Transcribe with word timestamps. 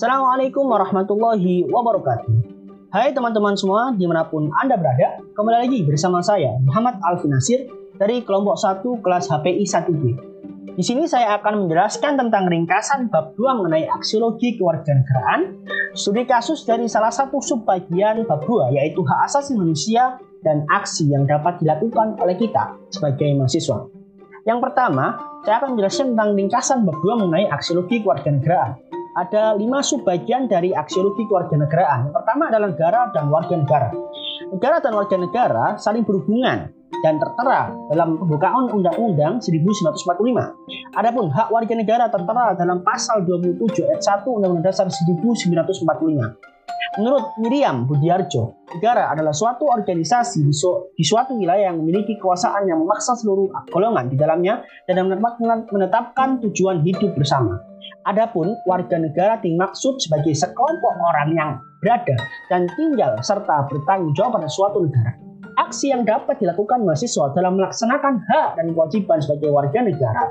Assalamualaikum 0.00 0.64
warahmatullahi 0.64 1.68
wabarakatuh. 1.68 2.32
Hai 2.88 3.12
teman-teman 3.12 3.52
semua 3.52 3.92
di 3.92 4.08
mana 4.08 4.24
pun 4.24 4.48
Anda 4.48 4.80
berada, 4.80 5.20
kembali 5.36 5.68
lagi 5.68 5.84
bersama 5.84 6.24
saya 6.24 6.56
Muhammad 6.64 6.96
Alfi 7.04 7.28
Nasir 7.28 7.68
dari 8.00 8.24
kelompok 8.24 8.56
1 8.56 8.80
kelas 8.80 9.28
HPI 9.28 9.60
1B. 9.60 10.02
Di 10.72 10.80
sini 10.80 11.04
saya 11.04 11.36
akan 11.36 11.68
menjelaskan 11.68 12.16
tentang 12.16 12.48
ringkasan 12.48 13.12
bab 13.12 13.36
2 13.36 13.60
mengenai 13.60 13.92
aksiologi 13.92 14.56
kewarganegaraan, 14.56 15.68
studi 15.92 16.24
kasus 16.24 16.64
dari 16.64 16.88
salah 16.88 17.12
satu 17.12 17.36
subbagian 17.36 18.24
bab 18.24 18.40
2 18.48 18.80
yaitu 18.80 19.04
hak 19.04 19.28
asasi 19.28 19.52
manusia 19.52 20.16
dan 20.40 20.64
aksi 20.72 21.12
yang 21.12 21.28
dapat 21.28 21.60
dilakukan 21.60 22.16
oleh 22.24 22.40
kita 22.40 22.72
sebagai 22.88 23.36
mahasiswa. 23.36 23.84
Yang 24.48 24.64
pertama, 24.64 25.20
saya 25.44 25.60
akan 25.60 25.76
menjelaskan 25.76 26.16
tentang 26.16 26.30
ringkasan 26.32 26.88
bab 26.88 26.96
2 27.04 27.20
mengenai 27.20 27.52
aksiologi 27.52 28.00
kewarganegaraan. 28.00 28.80
Ada 29.10 29.58
lima 29.58 29.82
subbagian 29.82 30.46
dari 30.46 30.70
aksiologi 30.70 31.26
kewarganegaraan. 31.26 32.06
Yang 32.06 32.14
pertama 32.14 32.42
adalah 32.46 32.68
negara 32.70 33.00
dan 33.10 33.26
warga 33.26 33.54
negara. 33.58 33.88
Negara 34.54 34.76
dan 34.78 34.92
warga 34.94 35.16
negara 35.18 35.64
saling 35.82 36.06
berhubungan 36.06 36.70
dan 37.02 37.18
tertera 37.18 37.74
dalam 37.90 38.22
pembukaan 38.22 38.70
Undang-Undang 38.70 39.42
1945. 39.42 40.94
Adapun 40.94 41.26
hak 41.26 41.48
warga 41.50 41.74
negara 41.74 42.06
tertera 42.06 42.54
dalam 42.54 42.86
pasal 42.86 43.26
27 43.26 43.90
ayat 43.90 44.02
1 44.02 44.30
Undang-Undang 44.30 44.66
Dasar 44.70 44.86
1945. 44.86 46.50
Menurut 46.98 47.38
Miriam 47.38 47.86
Budiarjo, 47.86 48.66
negara 48.74 49.14
adalah 49.14 49.30
suatu 49.30 49.70
organisasi 49.70 50.42
di, 50.42 50.50
su 50.50 50.90
di 50.90 51.06
suatu 51.06 51.38
wilayah 51.38 51.70
yang 51.70 51.78
memiliki 51.78 52.18
kekuasaan 52.18 52.66
yang 52.66 52.82
memaksa 52.82 53.14
seluruh 53.14 53.46
golongan 53.70 54.10
di 54.10 54.18
dalamnya 54.18 54.66
dan 54.90 55.06
menetapkan 55.70 56.42
tujuan 56.42 56.82
hidup 56.82 57.14
bersama. 57.14 57.69
Adapun 58.08 58.56
warga 58.64 58.96
negara 58.96 59.36
dimaksud 59.40 60.00
sebagai 60.00 60.32
sekelompok 60.32 60.94
orang 60.98 61.30
yang 61.36 61.50
berada 61.80 62.16
dan 62.48 62.68
tinggal 62.76 63.16
serta 63.20 63.68
bertanggung 63.68 64.12
jawab 64.16 64.40
pada 64.40 64.48
suatu 64.48 64.84
negara. 64.84 65.16
Aksi 65.58 65.92
yang 65.92 66.08
dapat 66.08 66.40
dilakukan 66.40 66.86
mahasiswa 66.86 67.36
dalam 67.36 67.60
melaksanakan 67.60 68.22
hak 68.32 68.48
dan 68.56 68.72
kewajiban 68.72 69.18
sebagai 69.20 69.50
warga 69.52 69.84
negara 69.84 70.24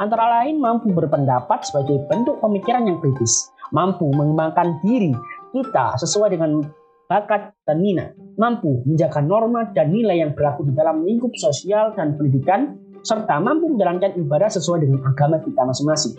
antara 0.00 0.40
lain 0.40 0.56
mampu 0.56 0.88
berpendapat 0.94 1.60
sebagai 1.68 2.00
bentuk 2.08 2.40
pemikiran 2.40 2.88
yang 2.88 2.96
kritis, 3.02 3.52
mampu 3.74 4.08
mengembangkan 4.08 4.80
diri 4.80 5.12
kita 5.52 5.98
sesuai 6.00 6.32
dengan 6.32 6.64
bakat 7.10 7.50
dan 7.66 7.82
minat, 7.82 8.14
mampu 8.38 8.80
menjaga 8.86 9.20
norma 9.20 9.68
dan 9.74 9.90
nilai 9.90 10.22
yang 10.22 10.32
berlaku 10.32 10.64
di 10.64 10.72
dalam 10.72 11.02
lingkup 11.02 11.34
sosial 11.34 11.90
dan 11.98 12.14
pendidikan, 12.14 12.78
serta 13.02 13.42
mampu 13.42 13.66
menjalankan 13.66 14.14
ibadah 14.16 14.48
sesuai 14.48 14.86
dengan 14.86 15.02
agama 15.10 15.42
kita 15.42 15.60
masing-masing. 15.60 16.14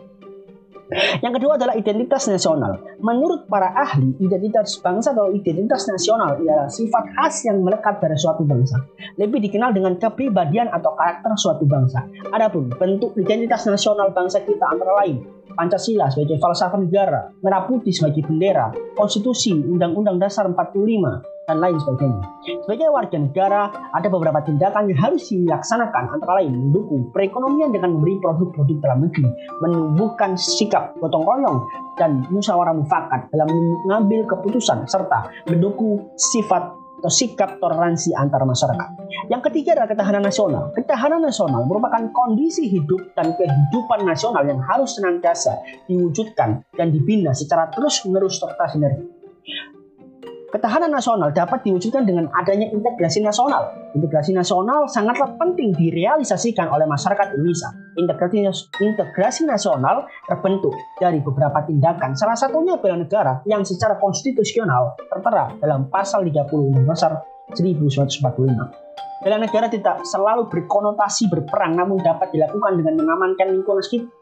Yang 1.24 1.34
kedua 1.40 1.56
adalah 1.56 1.76
identitas 1.80 2.28
nasional. 2.28 2.76
Menurut 3.00 3.48
para 3.48 3.72
ahli, 3.72 4.12
identitas 4.20 4.76
bangsa 4.84 5.16
atau 5.16 5.32
identitas 5.32 5.88
nasional 5.88 6.36
adalah 6.36 6.68
sifat 6.68 7.16
khas 7.16 7.48
yang 7.48 7.64
melekat 7.64 8.04
pada 8.04 8.16
suatu 8.20 8.44
bangsa. 8.44 8.76
Lebih 9.16 9.40
dikenal 9.48 9.72
dengan 9.72 9.96
kepribadian 9.96 10.68
atau 10.68 10.92
karakter 10.94 11.32
suatu 11.40 11.64
bangsa. 11.64 12.04
Adapun 12.36 12.68
bentuk 12.76 13.16
identitas 13.16 13.64
nasional 13.72 14.12
bangsa 14.12 14.44
kita 14.44 14.68
antara 14.68 14.92
lain 15.04 15.42
Pancasila 15.52 16.08
sebagai 16.08 16.40
falsafah 16.40 16.80
negara, 16.80 17.28
merah 17.44 17.68
putih 17.68 17.92
sebagai 17.92 18.24
bendera, 18.24 18.72
konstitusi, 18.96 19.52
undang-undang 19.52 20.18
dasar 20.18 20.48
45, 20.48 21.41
dan 21.52 21.60
lain 21.60 21.76
sebagainya. 21.84 22.24
Sebagai 22.64 22.88
warga 22.96 23.18
negara, 23.20 23.62
ada 23.92 24.08
beberapa 24.08 24.40
tindakan 24.48 24.88
yang 24.88 25.00
harus 25.04 25.28
dilaksanakan 25.28 26.16
antara 26.16 26.40
lain 26.40 26.56
mendukung 26.56 27.12
perekonomian 27.12 27.76
dengan 27.76 28.00
memberi 28.00 28.16
produk-produk 28.24 28.78
dalam 28.80 29.04
negeri, 29.04 29.28
menumbuhkan 29.60 30.40
sikap 30.40 30.96
gotong 31.04 31.28
royong 31.28 31.60
dan 32.00 32.24
musyawarah 32.32 32.72
mufakat 32.72 33.28
dalam 33.36 33.52
mengambil 33.84 34.24
keputusan 34.32 34.88
serta 34.88 35.28
mendukung 35.52 36.16
sifat 36.16 36.72
atau 37.02 37.10
sikap 37.10 37.58
toleransi 37.58 38.14
antar 38.14 38.46
masyarakat. 38.46 38.90
Yang 39.26 39.42
ketiga 39.50 39.74
adalah 39.74 39.90
ketahanan 39.90 40.22
nasional. 40.22 40.64
Ketahanan 40.78 41.22
nasional 41.26 41.66
merupakan 41.66 42.06
kondisi 42.14 42.70
hidup 42.70 43.18
dan 43.18 43.34
kehidupan 43.34 44.06
nasional 44.06 44.46
yang 44.46 44.62
harus 44.62 45.02
senantiasa 45.02 45.66
diwujudkan 45.90 46.62
dan 46.78 46.94
dibina 46.94 47.34
secara 47.34 47.74
terus-menerus 47.74 48.38
serta 48.38 48.70
sinergi. 48.70 49.10
Ketahanan 50.52 50.92
nasional 50.92 51.32
dapat 51.32 51.64
diwujudkan 51.64 52.04
dengan 52.04 52.28
adanya 52.36 52.68
integrasi 52.68 53.24
nasional. 53.24 53.72
Integrasi 53.96 54.36
nasional 54.36 54.84
sangatlah 54.92 55.40
penting 55.40 55.72
direalisasikan 55.72 56.68
oleh 56.68 56.84
masyarakat 56.92 57.40
Indonesia. 57.40 57.72
Integrasi, 57.96 58.44
integrasi 58.84 59.48
nasional 59.48 60.04
terbentuk 60.28 60.76
dari 61.00 61.24
beberapa 61.24 61.64
tindakan, 61.64 62.20
salah 62.20 62.36
satunya 62.36 62.76
bela 62.84 63.00
negara 63.00 63.40
yang 63.48 63.64
secara 63.64 63.96
konstitusional 63.96 65.00
tertera 65.00 65.56
dalam 65.56 65.88
pasal 65.88 66.28
30 66.28 66.44
Undang-Undang 66.52 66.88
Dasar 66.92 67.12
1945. 67.54 68.92
Bela 69.22 69.38
negara 69.38 69.70
tidak 69.70 70.02
selalu 70.02 70.50
berkonotasi 70.50 71.30
berperang, 71.30 71.78
namun 71.78 72.02
dapat 72.02 72.34
dilakukan 72.34 72.74
dengan 72.74 73.06
mengamankan 73.06 73.54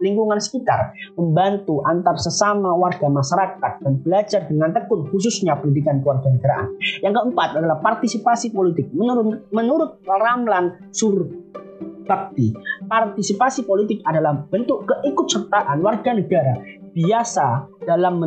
lingkungan 0.04 0.44
sekitar, 0.44 0.92
membantu 1.16 1.80
antar 1.88 2.20
sesama 2.20 2.76
warga 2.76 3.08
masyarakat, 3.08 3.80
dan 3.80 3.94
belajar 4.04 4.44
dengan 4.52 4.76
tekun, 4.76 5.08
khususnya 5.08 5.56
pendidikan 5.56 6.04
keluarga 6.04 6.28
negaraan. 6.28 6.76
Yang 7.00 7.14
keempat 7.16 7.50
adalah 7.64 7.80
partisipasi 7.80 8.52
politik. 8.52 8.92
Menurut 8.92 9.48
menurut 9.56 10.04
Ramlan 10.04 10.92
Sur 10.92 11.32
Bakti, 12.04 12.52
partisipasi 12.92 13.64
politik 13.64 14.04
adalah 14.04 14.36
bentuk 14.52 14.84
keikutsertaan 14.84 15.80
warga 15.80 16.12
negara 16.12 16.60
biasa 16.90 17.70
dalam 17.86 18.20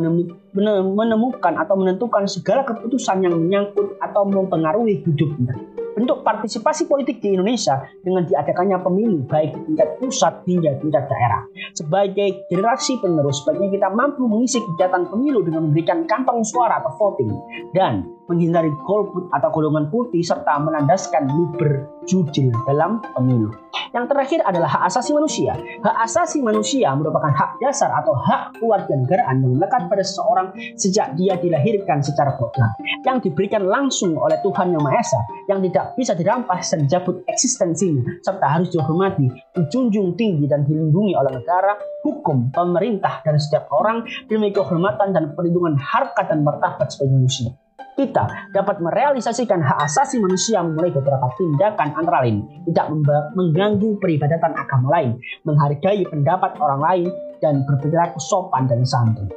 menemukan 0.55 1.53
atau 1.59 1.75
menentukan 1.77 2.25
segala 2.25 2.63
keputusan 2.65 3.21
yang 3.27 3.35
menyangkut 3.37 3.99
atau 4.13 4.29
mempengaruhi 4.29 5.01
hidupnya 5.01 5.57
bentuk 5.93 6.25
partisipasi 6.25 6.89
politik 6.89 7.21
di 7.21 7.37
Indonesia 7.37 7.85
dengan 8.01 8.25
diadakannya 8.25 8.81
pemilu 8.81 9.23
baik 9.29 9.53
tingkat 9.69 9.89
pusat 10.01 10.33
hingga 10.49 10.75
tingkat 10.81 11.05
daerah. 11.05 11.41
Sebagai 11.77 12.49
generasi 12.49 12.97
penerus, 12.99 13.41
sebaiknya 13.41 13.69
kita 13.77 13.87
mampu 13.93 14.25
mengisi 14.25 14.59
kegiatan 14.59 15.07
pemilu 15.07 15.45
dengan 15.45 15.69
memberikan 15.69 16.03
kantong 16.09 16.41
suara 16.43 16.81
atau 16.81 16.91
voting 16.97 17.31
dan 17.77 18.03
menghindari 18.27 18.71
golput 18.87 19.27
atau 19.35 19.49
golongan 19.51 19.91
putih 19.91 20.23
serta 20.23 20.59
menandaskan 20.61 21.27
luber 21.27 21.87
jujil 22.07 22.51
dalam 22.67 23.03
pemilu. 23.15 23.51
Yang 23.93 24.09
terakhir 24.09 24.39
adalah 24.41 24.69
hak 24.73 24.83
asasi 24.89 25.13
manusia. 25.13 25.53
Hak 25.85 25.97
asasi 26.09 26.41
manusia 26.41 26.89
merupakan 26.97 27.29
hak 27.29 27.61
dasar 27.61 27.93
atau 27.93 28.17
hak 28.17 28.57
keluarga 28.57 28.89
negaraan 28.89 29.45
yang 29.45 29.53
melekat 29.53 29.85
pada 29.85 30.01
seseorang 30.01 30.49
sejak 30.73 31.13
dia 31.13 31.37
dilahirkan 31.37 32.01
secara 32.01 32.33
kodrat, 32.41 32.73
yang 33.05 33.21
diberikan 33.21 33.69
langsung 33.69 34.17
oleh 34.17 34.41
Tuhan 34.41 34.73
Yang 34.73 34.81
Maha 34.81 34.97
Esa, 34.97 35.21
yang 35.45 35.59
tidak 35.61 35.85
bisa 35.93 36.17
dirampas 36.17 36.73
dan 36.73 36.89
dicabut 36.89 37.21
eksistensinya, 37.29 38.01
serta 38.25 38.45
harus 38.49 38.73
dihormati, 38.73 39.29
dijunjung 39.53 40.17
tinggi 40.17 40.49
dan 40.49 40.65
dilindungi 40.65 41.13
oleh 41.13 41.31
negara, 41.37 41.77
hukum, 42.01 42.49
pemerintah, 42.49 43.21
dan 43.21 43.37
setiap 43.37 43.69
orang 43.69 44.01
demi 44.25 44.49
kehormatan 44.49 45.13
dan 45.13 45.37
perlindungan 45.37 45.77
harkat 45.77 46.33
dan 46.33 46.41
martabat 46.41 46.89
sebagai 46.89 47.13
manusia 47.13 47.53
kita 47.93 48.49
dapat 48.53 48.81
merealisasikan 48.81 49.61
hak 49.61 49.77
asasi 49.85 50.17
manusia 50.17 50.65
mulai 50.65 50.89
beberapa 50.89 51.29
tindakan 51.37 51.93
antara 51.93 52.25
lain 52.25 52.45
tidak 52.65 52.89
mengganggu 53.37 53.97
peribadatan 54.01 54.53
agama 54.57 54.87
lain, 54.93 55.17
menghargai 55.45 56.01
pendapat 56.09 56.57
orang 56.57 56.81
lain, 56.81 57.07
dan 57.43 57.61
berperilaku 57.67 58.17
sopan 58.17 58.65
dan 58.65 58.81
santun. 58.87 59.27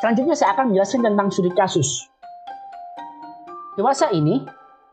Selanjutnya 0.00 0.34
saya 0.36 0.56
akan 0.56 0.72
menjelaskan 0.72 1.02
tentang 1.04 1.28
studi 1.32 1.52
kasus. 1.54 2.08
Dewasa 3.76 4.08
ini 4.12 4.40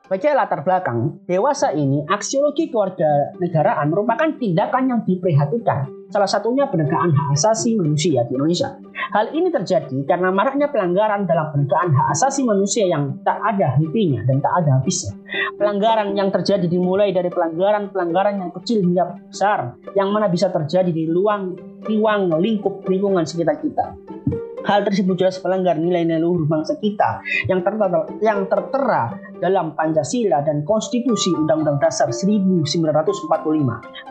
sebagai 0.03 0.36
latar 0.36 0.68
belakang, 0.68 1.24
dewasa 1.24 1.72
ini 1.72 2.03
aksiologi 2.12 2.68
keluarga 2.68 3.31
negaraan 3.40 3.88
merupakan 3.88 4.36
tindakan 4.36 4.84
yang 4.91 5.00
diperhatikan. 5.08 5.88
Salah 6.12 6.28
satunya 6.28 6.68
penegakan 6.68 7.16
hak 7.16 7.39
asasi 7.39 7.80
manusia 7.80 8.28
di 8.28 8.36
Indonesia. 8.36 8.75
Hal 9.16 9.31
ini 9.31 9.48
terjadi 9.50 10.04
karena 10.04 10.30
maraknya 10.30 10.68
pelanggaran 10.69 11.24
dalam 11.24 11.56
penegakan 11.56 11.95
hak 11.95 12.07
asasi 12.19 12.44
manusia 12.44 12.83
yang 12.86 13.24
tak 13.24 13.39
ada 13.42 13.80
hentinya 13.80 14.22
dan 14.28 14.44
tak 14.44 14.54
ada 14.60 14.78
habisnya. 14.78 15.16
Pelanggaran 15.56 16.13
yang 16.19 16.30
terjadi 16.30 16.68
dimulai 16.68 17.16
dari 17.16 17.31
pelanggaran-pelanggaran 17.31 18.44
yang 18.44 18.51
kecil 18.60 18.83
hingga 18.83 19.24
besar, 19.31 19.80
yang 19.95 20.12
mana 20.12 20.28
bisa 20.28 20.51
terjadi 20.51 20.92
di 20.92 21.07
luang, 21.07 21.56
ruang 21.88 22.28
lingkup 22.44 22.83
lingkungan 22.86 23.24
sekitar 23.24 23.57
kita. 23.63 23.95
Hal 24.63 24.88
tersebut 24.88 25.19
jelas 25.19 25.44
melanggar 25.44 25.75
nilai-nilai 25.75 26.24
luhur 26.24 26.48
bangsa 26.48 26.80
kita 26.80 27.19
yang 27.51 27.60
tertera, 27.68 28.07
yang 28.24 28.48
tertera 28.48 29.12
dalam 29.44 29.75
Pancasila 29.75 30.40
dan 30.40 30.63
Konstitusi 30.63 31.36
Undang-Undang 31.36 31.84
Dasar 31.84 32.07
1945. 32.07 32.80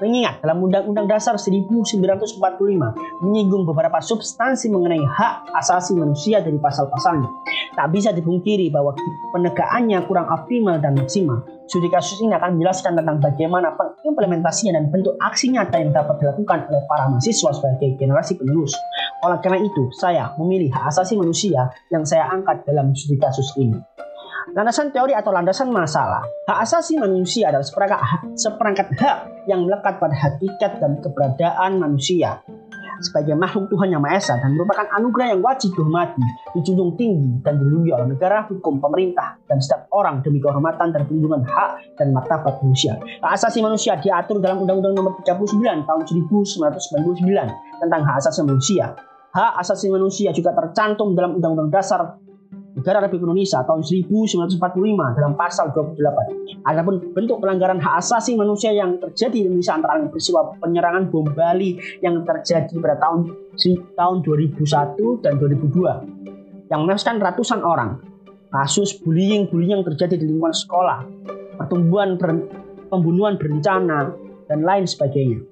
Mengingat 0.05 0.45
dalam 0.45 0.61
Undang-Undang 0.61 1.09
Dasar 1.09 1.41
1945 1.41 2.37
menyinggung 3.25 3.65
beberapa 3.65 3.97
substansi 4.05 4.69
mengenai 4.69 5.01
hak 5.01 5.49
asasi 5.57 5.97
manusia 5.97 6.45
dari 6.45 6.61
pasal-pasalnya. 6.61 7.33
Tak 7.73 7.89
bisa 7.89 8.13
dipungkiri 8.13 8.69
bahwa 8.69 8.93
penegakannya 9.33 10.05
kurang 10.05 10.29
optimal 10.29 10.77
dan 10.77 11.01
maksimal. 11.01 11.41
Studi 11.65 11.89
kasus 11.89 12.21
ini 12.21 12.37
akan 12.37 12.61
menjelaskan 12.61 13.01
tentang 13.01 13.17
bagaimana 13.25 13.73
pengimplementasinya 13.73 14.77
dan 14.77 14.93
bentuk 14.93 15.17
aksi 15.17 15.57
nyata 15.57 15.81
yang 15.81 15.97
dapat 15.97 16.21
dilakukan 16.21 16.69
oleh 16.69 16.85
para 16.85 17.09
mahasiswa 17.09 17.49
sebagai 17.49 17.97
generasi 17.97 18.37
penerus 18.37 18.77
Oleh 19.25 19.39
karena 19.41 19.63
itu, 19.63 19.89
saya 19.95 20.35
memilih 20.37 20.69
hak 20.75 20.93
asasi 20.93 21.17
manusia 21.17 21.73
yang 21.89 22.05
saya 22.05 22.29
angkat 22.29 22.67
dalam 22.69 22.93
studi 22.93 23.17
kasus 23.17 23.49
ini. 23.57 23.79
Landasan 24.51 24.91
teori 24.91 25.15
atau 25.15 25.31
landasan 25.31 25.71
masalah. 25.71 26.27
Hak 26.51 26.59
asasi 26.67 26.99
manusia 26.99 27.55
adalah 27.55 27.63
seperangkat 27.63 28.01
hak, 28.03 28.23
seperangkat 28.35 28.89
hak 28.99 29.19
yang 29.47 29.63
melekat 29.63 30.03
pada 30.03 30.17
hakikat 30.19 30.83
dan 30.83 30.99
keberadaan 30.99 31.79
manusia 31.79 32.43
sebagai 33.03 33.35
makhluk 33.35 33.67
Tuhan 33.69 33.91
yang 33.91 34.01
Maha 34.01 34.23
Esa 34.23 34.39
dan 34.39 34.55
merupakan 34.55 34.87
anugerah 34.95 35.35
yang 35.35 35.41
wajib 35.43 35.75
dihormati, 35.75 36.23
dijunjung 36.55 36.95
tinggi 36.95 37.43
dan 37.43 37.59
dilindungi 37.59 37.91
oleh 37.91 38.07
negara, 38.15 38.47
hukum, 38.47 38.79
pemerintah, 38.79 39.37
dan 39.51 39.59
setiap 39.59 39.91
orang 39.91 40.23
demi 40.23 40.39
kehormatan 40.39 40.95
dan 40.95 41.03
perlindungan 41.05 41.43
hak 41.43 41.99
dan 41.99 42.15
martabat 42.15 42.63
manusia. 42.63 42.97
Hak 43.21 43.33
asasi 43.35 43.59
manusia 43.61 43.99
diatur 43.99 44.39
dalam 44.39 44.63
Undang-Undang 44.63 44.95
Nomor 44.95 45.13
39 45.27 45.83
Tahun 45.83 46.03
1999 46.07 47.83
tentang 47.83 48.01
hak 48.07 48.17
asasi 48.23 48.41
manusia. 48.47 48.95
Hak 49.33 49.53
asasi 49.65 49.89
manusia 49.89 50.31
juga 50.31 50.53
tercantum 50.55 51.17
dalam 51.17 51.41
Undang-Undang 51.41 51.71
Dasar 51.73 52.22
Negara 52.83 53.07
Republik 53.07 53.31
Indonesia 53.31 53.63
tahun 53.63 53.87
1945 53.87 54.59
dalam 55.15 55.39
pasal 55.39 55.71
28. 55.71 56.67
Adapun 56.67 57.15
bentuk 57.15 57.39
pelanggaran 57.39 57.79
hak 57.79 58.03
asasi 58.03 58.35
manusia 58.35 58.75
yang 58.75 58.99
terjadi 58.99 59.39
di 59.39 59.47
Indonesia 59.47 59.79
antara 59.79 60.03
lain 60.03 60.11
peristiwa 60.11 60.51
penyerangan 60.59 61.07
bom 61.07 61.23
Bali 61.31 61.79
yang 62.03 62.27
terjadi 62.27 62.75
pada 62.83 62.99
tahun 62.99 63.39
tahun 63.95 64.17
2001 64.27 64.99
dan 65.23 65.33
2002 65.39 66.75
yang 66.75 66.83
menewaskan 66.83 67.23
ratusan 67.23 67.63
orang. 67.63 68.03
Kasus 68.51 68.99
bullying-bullying 68.99 69.79
yang 69.79 69.87
terjadi 69.87 70.19
di 70.19 70.27
lingkungan 70.27 70.53
sekolah, 70.53 71.07
pertumbuhan 71.63 72.19
ber, 72.19 72.51
pembunuhan 72.91 73.39
berencana 73.39 74.11
dan 74.51 74.67
lain 74.67 74.91
sebagainya. 74.91 75.52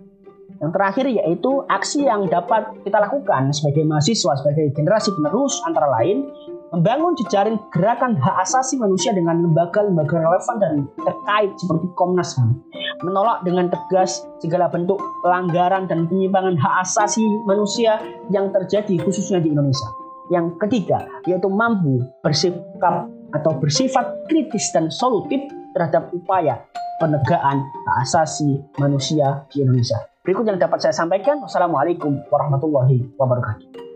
Yang 0.61 0.71
terakhir 0.77 1.07
yaitu 1.09 1.65
aksi 1.73 2.05
yang 2.05 2.29
dapat 2.29 2.69
kita 2.85 3.01
lakukan 3.01 3.49
sebagai 3.57 3.81
mahasiswa, 3.89 4.37
sebagai 4.45 4.77
generasi 4.77 5.09
penerus 5.17 5.57
antara 5.65 5.89
lain 5.89 6.29
membangun 6.71 7.17
jejaring 7.17 7.57
gerakan 7.73 8.13
hak 8.21 8.45
asasi 8.45 8.77
manusia 8.77 9.17
dengan 9.17 9.41
lembaga-lembaga 9.41 10.21
relevan 10.21 10.57
dan 10.61 10.75
terkait 11.01 11.51
seperti 11.57 11.87
Komnas 11.97 12.37
HAM, 12.37 12.61
menolak 13.03 13.41
dengan 13.43 13.73
tegas 13.73 14.23
segala 14.45 14.69
bentuk 14.69 15.01
pelanggaran 15.25 15.89
dan 15.89 16.07
penyimpangan 16.07 16.61
hak 16.61 16.75
asasi 16.85 17.25
manusia 17.49 17.97
yang 18.29 18.53
terjadi 18.53 19.01
khususnya 19.01 19.41
di 19.41 19.51
Indonesia. 19.51 19.89
Yang 20.29 20.61
ketiga, 20.61 21.09
yaitu 21.27 21.49
mampu 21.49 22.05
bersikap 22.21 23.09
atau 23.33 23.53
bersifat 23.59 24.29
kritis 24.29 24.69
dan 24.77 24.93
solutif 24.93 25.41
terhadap 25.75 26.13
upaya 26.13 26.61
penegakan 27.01 27.65
hak 27.65 27.97
asasi 28.05 28.61
manusia 28.77 29.49
di 29.51 29.65
Indonesia. 29.65 30.10
Berikut 30.21 30.45
yang 30.45 30.61
dapat 30.61 30.85
saya 30.85 30.93
sampaikan. 30.93 31.41
Wassalamualaikum 31.41 32.29
warahmatullahi 32.29 33.09
wabarakatuh. 33.17 33.90